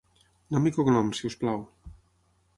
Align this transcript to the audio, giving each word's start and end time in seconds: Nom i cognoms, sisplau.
Nom 0.55 0.69
i 0.69 0.71
cognoms, 0.77 1.21
sisplau. 1.25 1.63